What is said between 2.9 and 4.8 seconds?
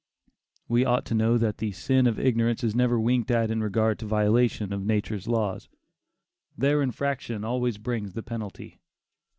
winked at in regard to the violation